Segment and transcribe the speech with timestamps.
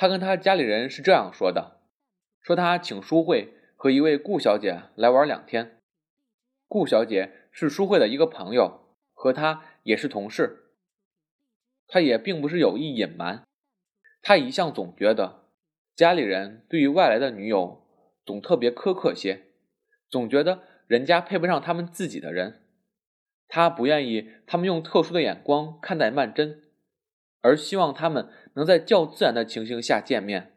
[0.00, 1.80] 他跟他家里人是这样说的：
[2.40, 5.80] 说他请淑慧和一位顾小姐来玩两天。
[6.68, 10.66] 顾小姐是淑慧的一个朋友，和他也是同事。
[11.88, 13.42] 他也并不是有意隐瞒，
[14.22, 15.46] 他一向总觉得
[15.96, 17.84] 家里人对于外来的女友
[18.24, 19.46] 总特别苛刻些，
[20.08, 22.62] 总觉得人家配不上他们自己的人。
[23.48, 26.58] 他不愿意他们用特殊的眼光看待曼桢，
[27.40, 30.56] 而希望他们能在较自然的情形下见面。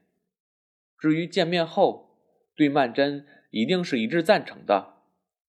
[0.97, 2.17] 至于见面后，
[2.55, 5.03] 对曼桢一定是一致赞成的，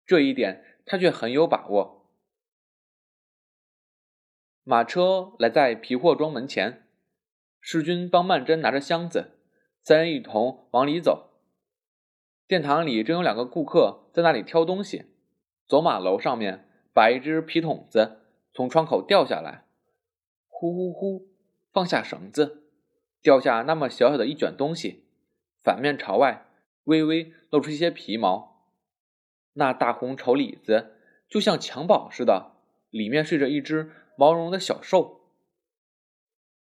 [0.07, 2.11] 这一点他却很有把握。
[4.65, 6.87] 马车来在皮货庄门前，
[7.61, 9.39] 世君帮曼桢拿着箱子，
[9.83, 11.31] 三人一同往里走。
[12.47, 15.07] 殿堂里正有两个顾客在那里挑东西，
[15.67, 16.67] 走马楼上面。
[16.91, 18.23] 把一只皮筒子
[18.53, 19.68] 从窗口掉下来，
[20.61, 21.29] 呼呼呼，
[21.73, 22.65] 放下绳子，
[23.23, 25.05] 掉下那么小小的一卷东西，
[25.63, 26.49] 反面朝外，
[26.83, 28.67] 微微露出一些皮毛。
[29.53, 30.97] 那大红绸里子
[31.29, 32.57] 就像襁褓似的，
[32.91, 35.21] 里面睡着一只毛茸茸的小兽。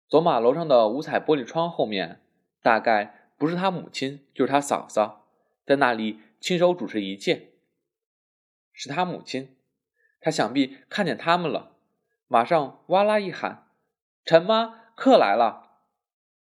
[0.08, 2.22] 走马楼上的五彩玻璃窗后面，
[2.62, 5.26] 大概不是他母亲，就是他嫂嫂，
[5.66, 7.50] 在那里亲手主持一切。
[8.72, 9.54] 是他母亲。
[10.18, 11.76] 他想必看见他们了，
[12.26, 13.66] 马上哇啦一喊
[14.24, 15.80] ：“陈妈，客来了！”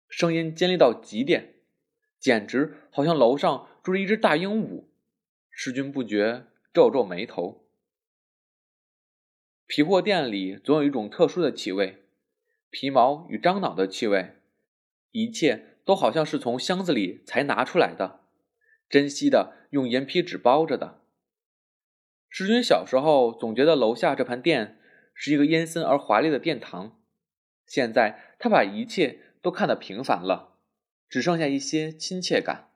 [0.08, 1.56] 声音尖利到极点，
[2.20, 4.86] 简直好像楼上住着一只大鹦鹉。
[5.50, 7.68] 世君不觉皱皱眉头。
[9.68, 12.04] 皮货店里总有一种特殊的气味，
[12.70, 14.36] 皮毛与樟脑的气味，
[15.12, 18.20] 一切都好像是从箱子里才拿出来的，
[18.88, 21.02] 珍惜的用盐皮纸包着的。
[22.30, 24.80] 世君小时候总觉得楼下这盘店
[25.14, 26.95] 是一个阴森而华丽的殿堂，
[27.66, 30.58] 现在他把一切都看得平凡了，
[31.10, 32.72] 只剩下一些亲切感。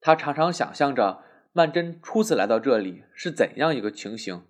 [0.00, 4.46] 他常常想象着曼桢初次来到这里是怎样一个情形，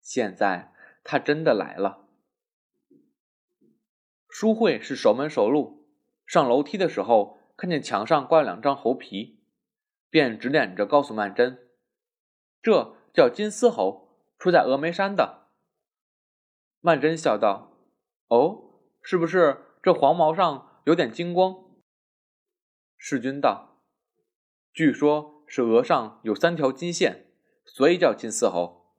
[0.00, 0.72] 现在
[1.04, 2.08] 他真的来了。
[4.28, 5.88] 书慧是熟门熟路，
[6.26, 9.40] 上楼梯的时候看见墙上挂两张猴皮，
[10.08, 11.58] 便指点着告诉曼桢
[12.62, 15.50] ：“这。”叫金丝猴，出在峨眉山的。
[16.80, 17.71] 曼桢笑道
[18.32, 21.66] ：“哦，是不是这黄毛上有点金光？”
[22.96, 23.82] 世君道
[24.72, 27.26] ：“据说是额上有三条金线，
[27.66, 28.96] 所以叫金丝猴。”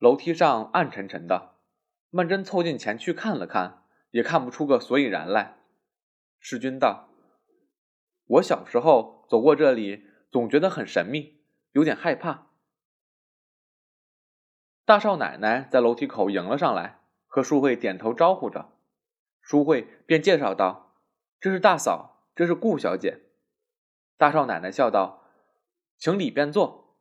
[0.00, 1.56] 楼梯上暗沉沉的，
[2.08, 5.58] 曼桢凑近前去看了看，也看不出个所以然来。
[6.38, 7.10] 世君道
[8.24, 12.46] ：“我小时候走过这里，总觉得很神秘。”有点害怕。
[14.86, 17.00] 大少奶奶在楼梯口迎了上来，
[17.34, 18.70] 和淑慧点头招呼着，
[19.40, 20.94] 淑慧便介绍道
[21.42, 23.22] ：“这是大嫂，这是顾小姐。”
[24.16, 25.24] 大少奶奶笑道
[25.98, 26.96] ：“请里边坐。”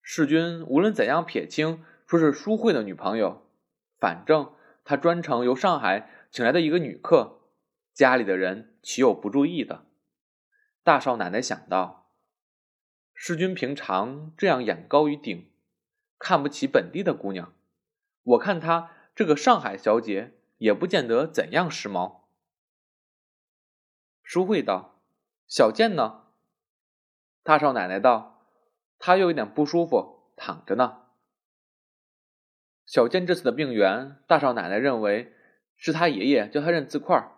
[0.00, 3.48] 世君无论怎样撇清说是淑慧的女朋友，
[3.98, 7.40] 反正她专程由上海请来的一个女客，
[7.92, 9.86] 家里的人岂有不注意的？
[10.84, 12.12] 大少奶奶想到。
[13.12, 15.50] 世君平常这样眼高于顶，
[16.16, 17.52] 看不起本地的姑娘。
[18.22, 22.22] 我看她这个上海小姐也不见得怎样时髦。
[24.22, 25.00] 淑慧道
[25.48, 26.24] ：“小健呢？”
[27.42, 28.44] 大少奶奶道
[28.98, 31.04] ：“她又有点不舒服，躺着呢。”
[32.84, 35.34] 小健这次的病源，大少奶奶认为
[35.76, 37.32] 是他爷爷叫他认字块，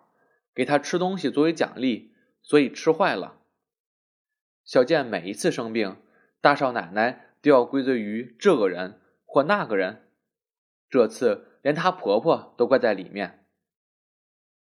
[0.53, 3.41] 给他吃东西作为奖励，所以吃坏了。
[4.63, 6.01] 小健每一次生病，
[6.39, 10.09] 大少奶奶都要归罪于这个人或那个人，
[10.91, 13.43] 这次连她婆婆都怪在里面。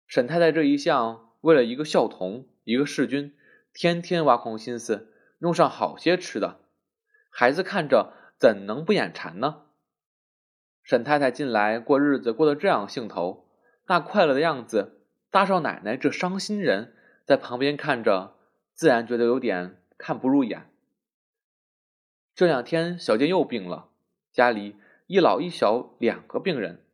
[0.07, 3.35] 沈太太这一向为了一个孝童，一个世君，
[3.73, 6.61] 天天挖空心思弄上好些吃的，
[7.31, 9.63] 孩子看着怎能不眼馋呢？
[10.85, 13.49] 沈太太近来过日子过得这样兴头，
[13.87, 15.01] 那快乐的样子，
[15.31, 16.95] 大少奶奶这伤心人
[17.25, 18.37] 在旁边看着，
[18.75, 19.79] 自然觉得有点。
[20.03, 20.73] 看不入眼。
[22.35, 23.91] 这两天小健又病了，
[24.33, 24.77] 家里
[25.11, 26.87] 一老一小两个病人，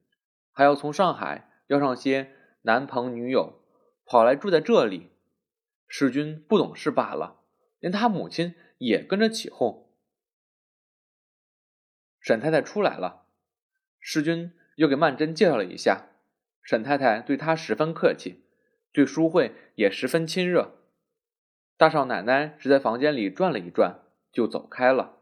[0.51, 2.33] 还要从上海要上些
[2.63, 3.61] 男朋女友，
[4.07, 5.11] 跑来住在这里。
[5.87, 7.43] 世君不懂事罢了，
[7.79, 9.91] 连他母亲也跟着起哄。
[12.19, 13.27] 沈太太出来了，
[14.01, 16.07] 世君又给曼桢介绍了一下。
[16.62, 18.47] 沈太太对他十分客气，
[18.93, 20.79] 对淑慧也十分亲热。
[21.77, 24.01] 大少奶奶只在房间里转了一转，
[24.33, 25.19] 就走开了。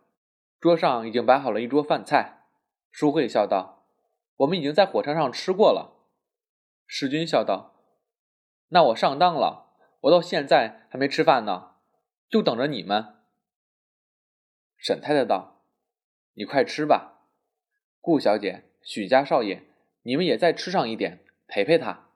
[0.60, 2.42] 桌上已经摆好了一桌饭菜。
[2.94, 3.88] 淑慧笑道
[4.38, 6.06] ：“我们已经在火车上吃过了。”
[6.86, 7.74] 世君笑道
[8.70, 11.72] ：“那我上当了，我到现在还没吃饭呢，
[12.28, 13.16] 就等着你们。
[14.76, 15.64] 沈太太道
[16.34, 17.26] ：“你快吃吧，
[18.00, 19.64] 顾小姐、许家少爷，
[20.02, 22.10] 你们也再吃上一点，陪陪他。”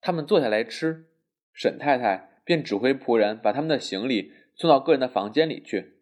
[0.00, 1.10] 他们坐下来吃，
[1.52, 6.00] 沈太太便指挥仆人把他们的行李送到个人的房间里去。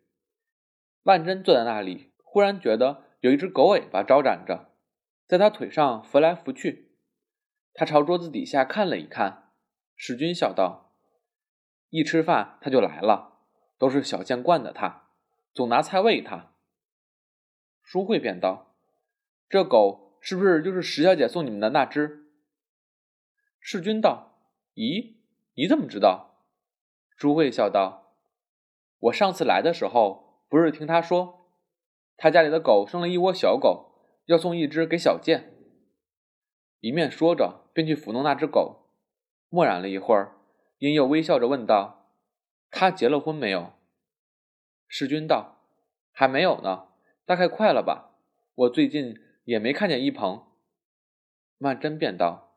[1.03, 4.71] 万珍坐在那里，忽然觉得有一只狗尾巴招展着，
[5.27, 6.97] 在他腿上拂来拂去。
[7.75, 9.51] 他朝桌子底下看了一看，
[9.97, 10.95] 世君笑道
[11.93, 13.35] ：“一吃饭他就来了，
[13.77, 15.11] 都是小见惯的他，
[15.53, 16.55] 总拿菜喂他。”
[17.85, 18.77] 淑慧便道
[19.51, 22.31] ：“这狗是不是就是石小姐送你们的那只？”
[23.61, 24.39] 世君道
[24.75, 25.17] ：“咦，
[25.53, 26.47] 你怎么知道？”
[27.15, 28.17] 淑慧笑道
[29.01, 31.42] ：“我上次来的时候，不是听他说，
[32.17, 33.93] 他家里的狗生了一窝小狗，
[34.27, 35.55] 要送一只给小健。”
[36.81, 38.89] 一面说着，便去抚弄那只狗。
[39.49, 40.37] 默然了一会儿，
[40.79, 42.11] 殷又微笑着问道
[42.71, 43.73] ：“他结了婚没有？”
[44.89, 45.59] 世君道
[46.11, 46.89] ：“还没有呢，
[47.25, 48.17] 大概快了吧。
[48.55, 49.15] 我最近
[49.45, 50.45] 也没看见一鹏。”
[51.59, 52.57] 曼桢便道：“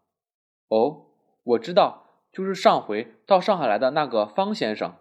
[0.69, 1.07] 哦，
[1.43, 4.97] 我知道，就是上回到上海来的那个方先生。”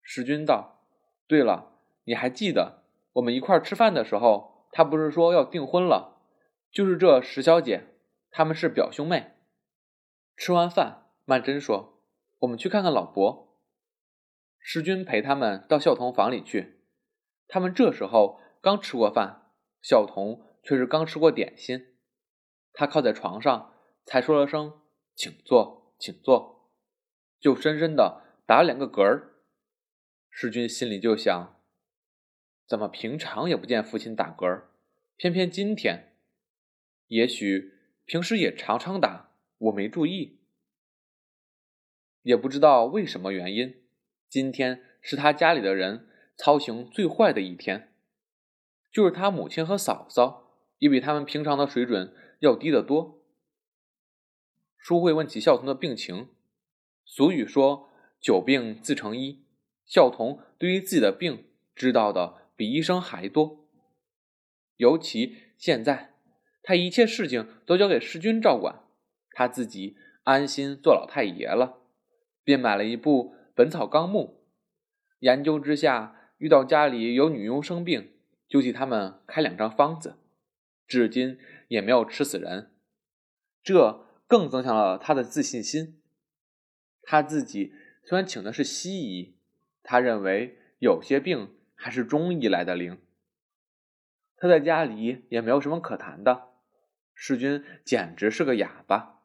[0.00, 0.80] 世君道
[1.28, 1.72] ：“对了，
[2.04, 2.81] 你还记得
[3.12, 6.20] 我们一块儿吃饭的时候，他不是说要订婚了？
[6.70, 7.88] 就是这石小姐。”
[8.34, 9.34] 他们是表兄妹。
[10.38, 12.00] 吃完饭，曼桢说
[12.40, 13.58] ：“我们去看看老伯。”
[14.58, 16.80] 世君陪他们到孝童房里去。
[17.46, 19.50] 他们这时候刚吃过饭，
[19.82, 21.94] 孝童却是刚吃过点心。
[22.72, 23.74] 他靠在床上，
[24.06, 24.80] 才说了声
[25.14, 26.70] “请坐，请坐”，
[27.38, 29.34] 就深深的打了两个嗝儿。
[30.30, 31.54] 世君心里就想：
[32.66, 34.62] 怎么平常也不见父亲打嗝，
[35.16, 36.14] 偏偏今天？
[37.08, 37.72] 也许。
[38.04, 40.40] 平时也常常打，我没注意，
[42.22, 43.80] 也不知道为什么原因。
[44.28, 47.94] 今天是他家里的人操行最坏的一天，
[48.90, 53.24] 就是他母亲和嫂嫂也比他们平常的水准要低得多。
[54.76, 56.28] 淑慧问起孝童的病情，
[57.04, 57.88] 俗语说
[58.20, 59.44] “久病自成医”，
[59.86, 63.66] 孝童对于自己的病知道的比医生还多，
[64.76, 66.10] 尤其现在。
[66.64, 68.84] 他一切事情都交给世君照管，
[69.32, 71.80] 他自己安心做老太爷了，
[72.44, 74.44] 便买了一部《本草纲目》，
[75.18, 78.12] 研究之下，遇到家里有女佣生病，
[78.48, 80.14] 就替他们开两张方子，
[80.86, 82.70] 至今也没有吃死人，
[83.64, 86.00] 这更增强了他的自信心。
[87.02, 87.72] 他自己
[88.04, 89.34] 虽然请的是西医，
[89.82, 91.52] 他认为有些病
[91.82, 93.02] 还是中医来的灵。
[94.36, 96.50] 他在家里也没有什么可谈的。
[97.12, 99.24] 世君简直是个哑巴。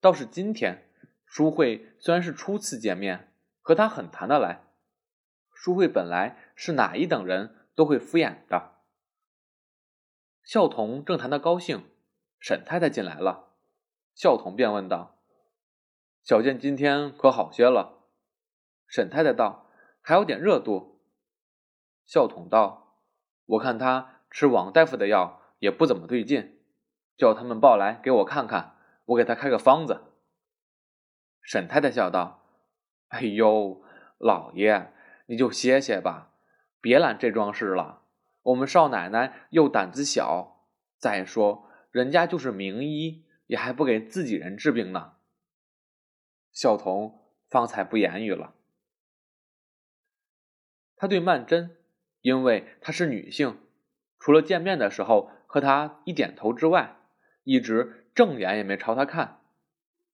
[0.00, 0.88] 倒是今天，
[1.26, 4.62] 淑慧虽然是初次见面，和他很谈得来。
[5.52, 8.76] 淑慧本来是哪一等人都会敷衍的。
[10.44, 11.84] 孝童正谈得高兴，
[12.38, 13.56] 沈太太进来了，
[14.14, 15.18] 孝童便问道
[16.22, 18.04] ：“小健今天可好些了？”
[18.86, 19.68] 沈太太道
[20.00, 20.96] ：“还有点热度。”
[22.08, 22.96] 孝童道
[23.44, 26.58] ：“我看他吃王大夫的药也不怎么对劲。”
[27.18, 30.04] 叫他们抱来给我看看，我给他开个方子。
[31.42, 32.46] 沈太太笑道
[33.08, 33.82] ：“哎呦，
[34.16, 34.90] 老爷，
[35.26, 36.32] 你就歇歇吧，
[36.80, 38.04] 别揽这桩事了。
[38.42, 40.64] 我们少奶奶又胆子小，
[40.96, 45.16] 再说人家就是名医，也还不给自己人治病呢。”
[46.52, 48.54] 孝童方才不言语了。
[50.96, 51.70] 他对曼桢，
[52.20, 53.58] 因为她是女性，
[54.18, 56.96] 除了见面的时候和她一点头之外。
[57.44, 59.40] 一直正眼也没朝他看，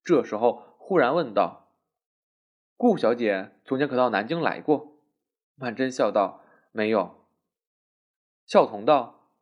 [0.05, 1.75] 这时候忽然问道
[2.79, 5.01] ：“顾小姐从前可到南京来过？”
[5.59, 7.27] 曼桢笑道：“没有。”
[8.47, 9.33] 孝童道：“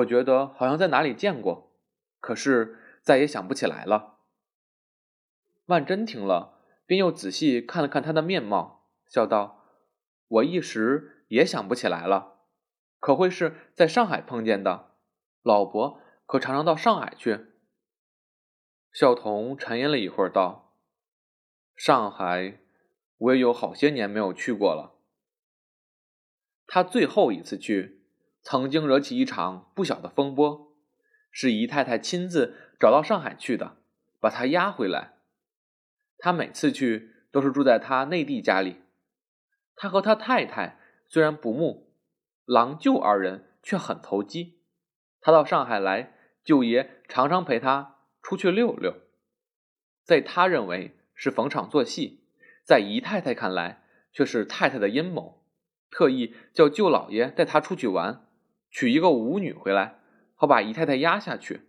[0.00, 1.74] 我觉得好像在哪里见过，
[2.20, 4.20] 可是再也想不起来了。”
[5.66, 9.62] 曼桢听了，便又仔细看了看他的面貌，笑道
[10.28, 12.40] ：“我一时也想不起来了，
[12.98, 14.92] 可会是在上海碰见的？
[15.42, 17.46] 老伯。”可常常到上海去。
[18.92, 20.74] 孝童沉吟了一会儿，道
[21.74, 22.60] ：“上海，
[23.16, 24.98] 我也有好些年没有去过了。
[26.66, 28.04] 他最后一次去，
[28.42, 30.76] 曾经惹起一场不小的风波，
[31.30, 33.78] 是姨太太亲自找到上海去的，
[34.20, 35.14] 把他押回来。
[36.18, 38.82] 他每次去都是住在他内地家里。
[39.74, 40.77] 他和他太太
[41.08, 41.92] 虽然不睦，
[42.44, 44.60] 郎舅二人却很投机。
[45.20, 48.94] 他到上海来。”舅爷常常陪他出去溜溜。
[50.02, 52.24] 在他认为是逢场作戏，
[52.64, 53.84] 在姨太太看来
[54.14, 55.44] 却是太太的阴谋，
[55.90, 58.26] 特意叫舅老爷带他出去玩，
[58.70, 60.00] 娶一个舞女回来，
[60.34, 61.68] 好把姨太太压下去。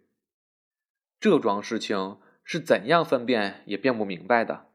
[1.20, 4.68] 这桩事情是怎样分辨也辨不明白的。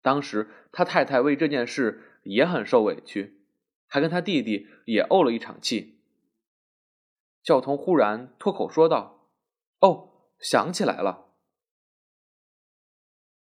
[0.00, 3.41] 当时他太太为这件事也很受委屈，
[3.92, 5.98] 还跟他弟弟也怄了一场气。
[7.42, 9.28] 教童忽然脱口说道
[9.80, 11.26] ：“哦，想起来了。”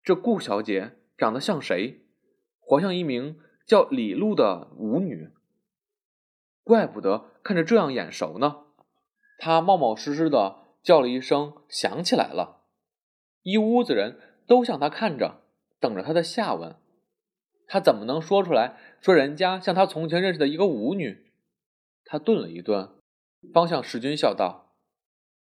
[0.01, 2.07] 这顾小姐长得像谁？
[2.59, 5.29] 活像一名叫李露的舞女。
[6.63, 8.65] 怪不得看着这样眼熟呢。
[9.37, 12.63] 她冒冒失失的叫了一声，想起来了。
[13.43, 15.43] 一屋子人都向她看着，
[15.79, 16.75] 等着她的下文。
[17.69, 18.75] 他怎么能说出来？
[18.99, 21.31] 说人家像他从前认识的一个舞女？
[22.03, 22.95] 他顿了一顿，
[23.53, 24.73] 方向世君笑道：“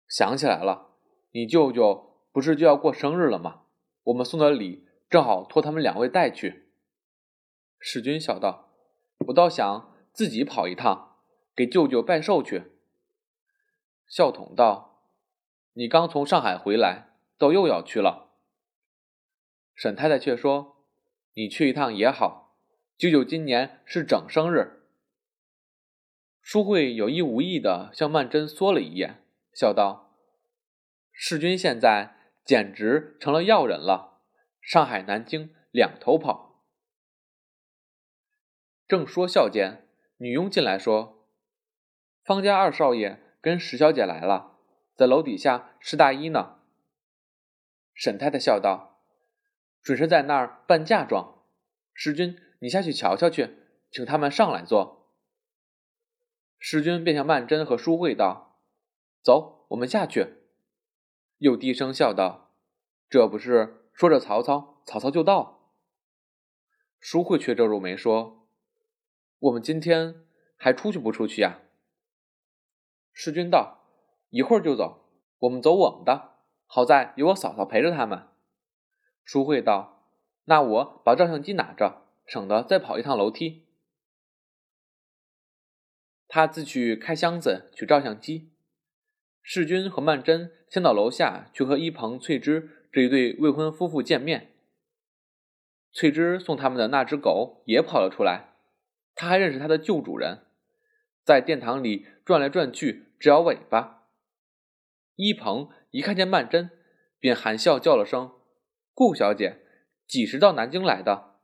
[0.08, 0.92] 想起来了，
[1.34, 3.64] 你舅舅不是就要过生日了吗？”
[4.06, 6.70] 我们送的礼正好托他们两位带去。
[7.78, 8.70] 世君笑道
[9.28, 11.18] ：“我倒想自己跑一趟，
[11.54, 12.72] 给舅舅拜寿去。”
[14.08, 15.04] 孝统道
[15.76, 18.30] ：“你刚从上海回来，都又要去了。”
[19.76, 20.73] 沈太太却说
[21.34, 22.58] ：“你去一趟也好，
[22.98, 24.84] 舅舅今年是整生日。”
[26.42, 29.24] 淑慧有意无意的向曼桢缩了一眼，
[29.54, 30.18] 笑道
[31.12, 34.20] ：“世君现在。”简直成了要人了，
[34.60, 36.66] 上海、南京两头跑。
[38.86, 39.88] 正说笑间，
[40.18, 41.30] 女佣进来说
[42.22, 44.58] ：“方家二少爷跟石小姐来了，
[44.94, 46.60] 在楼底下试大衣呢。”
[47.96, 48.93] 沈太太笑道
[49.84, 51.44] ：“准是在那儿办嫁妆。
[51.94, 53.58] 世君，你下去瞧瞧去，
[53.92, 55.12] 请他们上来坐。”
[56.58, 58.62] 世君便向曼桢和淑慧道
[59.22, 60.38] ：“走，我们下去。”
[61.38, 62.56] 又低声笑道
[63.10, 65.74] ：“这不是说着曹操，曹操就到。”
[67.02, 68.48] 淑慧却皱皱眉说
[69.40, 70.24] ：“我们今天
[70.56, 71.60] 还出去不出去呀？”
[73.12, 73.84] 世君道
[74.32, 75.10] ：“一会儿就走，
[75.40, 76.38] 我们走我们的。
[76.66, 78.30] 好在有我嫂嫂陪着他们。”
[79.24, 80.08] 淑慧道
[80.46, 83.66] ：“那我把照相机拿着，省得再跑一趟楼梯。”
[86.28, 88.52] 他自去开箱子取照相机。
[89.42, 94.52] 世君和曼桢先到楼下去和一鹏、翠芝这一对未婚夫妇见面。
[95.92, 98.56] 翠芝送他们的那只狗也跑了出来，
[99.14, 100.46] 他还认识他的旧主人，
[101.24, 104.08] 在殿堂里转来转去，直摇尾巴。
[105.16, 106.72] 一鹏一看见曼桢，
[107.20, 108.32] 便含笑叫了声
[108.94, 109.62] ：“顾小姐，
[110.08, 111.40] 几时到南京来的？”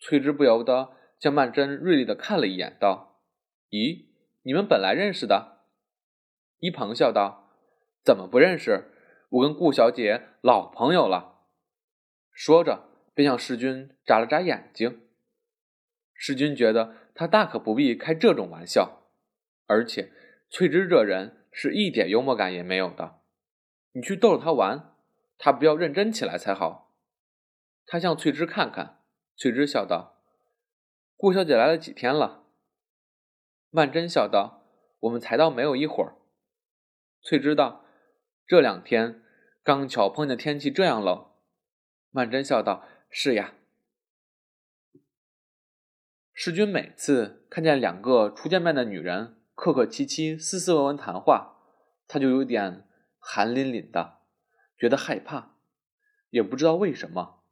[0.00, 3.22] 翠芝不由得向曼桢锐利的看了一眼，道
[3.70, 4.06] ：“咦，
[4.42, 5.66] 你们本来认识的？”
[6.58, 7.50] 一鹏笑道
[8.04, 8.90] ：“怎么不认识？
[9.30, 11.46] 我跟顾小姐老朋友了。”
[12.32, 15.02] 说着，便向世君眨了眨眼睛。
[16.14, 19.08] 世君觉得他大可不必开这种玩笑，
[19.66, 20.12] 而且
[20.48, 23.20] 翠芝这人是一点幽默感也没有的。
[23.92, 24.91] 你去逗着他玩，
[25.44, 26.94] 他不要认真起来才好。
[27.84, 29.02] 他向翠芝看看，
[29.34, 30.22] 翠芝笑道
[31.18, 32.44] ：“顾小姐来了几天了？”
[33.68, 34.64] 曼桢笑道
[35.00, 36.14] ：“我们才到没有一会儿。”
[37.20, 37.84] 翠芝道
[38.46, 39.24] ：“这两天
[39.64, 41.26] 刚巧碰见天气这样冷。”
[42.12, 43.54] 曼桢笑道：“是呀。”
[46.32, 51.56] 世君每次看见两个初见面的女人客客气气、斯斯文文谈话，
[52.06, 52.86] 他就有点
[53.18, 54.21] 寒凛凛的，
[54.82, 55.54] 觉得害怕，
[56.30, 57.44] 也不知道为什么。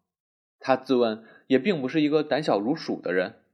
[0.59, 3.45] 他自问也并不是一个胆小如鼠的人，